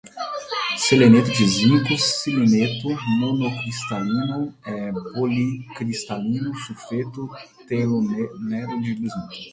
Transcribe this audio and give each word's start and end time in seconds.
seleneto 0.83 1.29
de 1.37 1.45
zinco, 1.55 1.93
siliceno, 2.07 2.91
monocristalino, 3.19 4.39
policristalino, 5.13 6.49
sulfeto, 6.63 7.23
telureto 7.67 8.73
de 8.81 8.91
bismuto 8.99 9.37